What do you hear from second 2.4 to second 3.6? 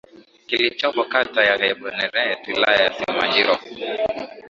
wilaya ya Simanjiro